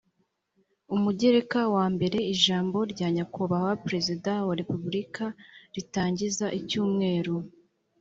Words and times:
umugereka 0.95 1.59
wa 1.75 1.85
mbere 1.93 2.17
ijambo 2.33 2.77
rya 2.91 3.07
nyakubahwa 3.15 3.73
perezida 3.83 4.31
wa 4.47 4.53
repubulika 4.59 5.25
ritangiza 5.75 6.45
icyumweru 6.59 7.35